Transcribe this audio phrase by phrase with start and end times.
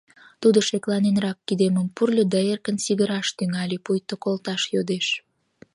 [0.41, 5.07] Тудо шекланенрак кидемым пурльо да эркын сигыраш тӱҥале, пуйто колташ йодеш.